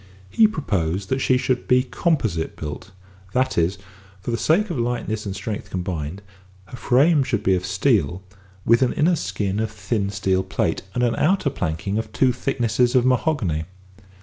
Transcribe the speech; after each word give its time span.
He 0.31 0.47
proposed 0.47 1.09
that 1.09 1.19
she 1.19 1.37
should 1.37 1.67
be 1.67 1.83
composite 1.83 2.55
built; 2.55 2.89
that 3.33 3.55
is, 3.55 3.75
that 3.77 3.81
for 4.21 4.31
the 4.31 4.35
sake 4.39 4.71
of 4.71 4.79
lightness 4.79 5.27
and 5.27 5.35
strength 5.35 5.69
combined, 5.69 6.23
her 6.65 6.75
frame 6.77 7.21
should 7.21 7.43
be 7.43 7.53
of 7.53 7.67
steel, 7.67 8.23
with 8.65 8.81
an 8.81 8.93
inner 8.93 9.15
skin 9.15 9.59
of 9.59 9.69
thin 9.69 10.09
steel 10.09 10.41
plate, 10.41 10.81
and 10.95 11.03
an 11.03 11.15
outer 11.17 11.51
planking 11.51 11.99
of 11.99 12.11
two 12.11 12.33
thicknesses 12.33 12.95
of 12.95 13.05
mahogany. 13.05 13.65